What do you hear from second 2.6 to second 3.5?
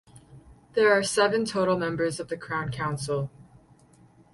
Council.